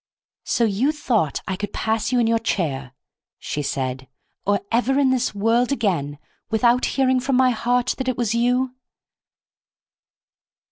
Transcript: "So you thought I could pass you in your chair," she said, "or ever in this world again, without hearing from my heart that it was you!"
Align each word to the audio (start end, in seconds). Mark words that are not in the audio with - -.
"So 0.45 0.63
you 0.63 0.91
thought 0.91 1.41
I 1.47 1.55
could 1.55 1.73
pass 1.73 2.11
you 2.11 2.17
in 2.19 2.25
your 2.25 2.39
chair," 2.39 2.93
she 3.37 3.61
said, 3.61 4.07
"or 4.47 4.61
ever 4.71 4.97
in 4.97 5.11
this 5.11 5.35
world 5.35 5.71
again, 5.71 6.17
without 6.49 6.85
hearing 6.97 7.19
from 7.19 7.35
my 7.35 7.51
heart 7.51 7.93
that 7.99 8.07
it 8.07 8.17
was 8.17 8.33
you!" 8.33 8.73